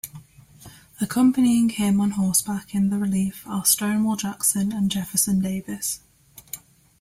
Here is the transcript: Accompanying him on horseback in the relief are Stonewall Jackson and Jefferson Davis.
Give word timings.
Accompanying 0.99 1.69
him 1.69 2.01
on 2.01 2.09
horseback 2.17 2.73
in 2.73 2.89
the 2.89 2.97
relief 2.97 3.45
are 3.45 3.63
Stonewall 3.63 4.15
Jackson 4.15 4.71
and 4.71 4.89
Jefferson 4.89 5.39
Davis. 5.41 5.99